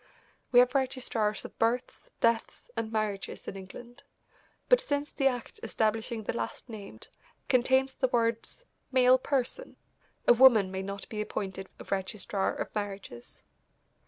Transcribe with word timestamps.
We 0.51 0.57
have 0.61 0.73
registrars 0.73 1.45
of 1.45 1.59
births, 1.59 2.09
deaths 2.21 2.71
and 2.75 2.91
marriages 2.91 3.47
in 3.47 3.55
England, 3.55 4.01
but 4.67 4.81
since 4.81 5.11
the 5.11 5.27
act 5.27 5.59
establishing 5.61 6.23
the 6.23 6.35
last 6.35 6.69
named 6.69 7.09
contains 7.47 7.93
the 7.93 8.07
words 8.07 8.63
"male 8.91 9.19
person," 9.19 9.75
a 10.27 10.33
woman 10.33 10.71
may 10.71 10.81
not 10.81 11.07
be 11.07 11.21
appointed 11.21 11.69
a 11.79 11.83
registrar 11.83 12.51
of 12.55 12.73
marriages. 12.73 13.43